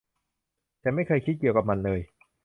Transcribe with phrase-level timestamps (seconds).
[0.81, 1.99] ฉันไม่เคยคิดเกี่ยวกับมันเลย